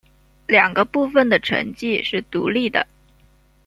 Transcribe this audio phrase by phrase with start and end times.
[0.47, 2.87] 两个部分的成绩是独立的。